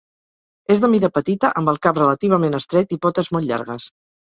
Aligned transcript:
És 0.75 0.79
de 0.83 0.89
mida 0.93 1.09
petita, 1.17 1.51
amb 1.61 1.73
el 1.75 1.79
cap 1.85 2.01
relativament 2.01 2.59
estret, 2.63 2.99
i 2.99 3.03
potes 3.07 3.33
molt 3.39 3.49
llargues. 3.53 3.89